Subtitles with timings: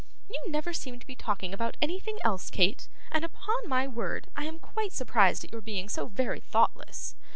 [0.27, 3.87] 'You never seem to me to be talking about anything else, Kate, and upon my
[3.87, 7.13] word I am quite surprised at your being so very thoughtless.